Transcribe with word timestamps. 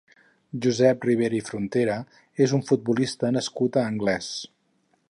Josep 0.65 1.05
Ribera 1.09 1.37
i 1.39 1.43
Frontera 1.49 1.99
és 2.47 2.57
un 2.59 2.65
futbolista 2.71 3.33
nascut 3.39 3.81
a 3.83 3.87
Anglès. 3.93 4.37